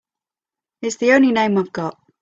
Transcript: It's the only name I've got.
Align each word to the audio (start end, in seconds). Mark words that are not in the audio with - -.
It's 0.81 0.97
the 0.97 1.11
only 1.11 1.31
name 1.31 1.59
I've 1.59 1.71
got. 1.71 1.95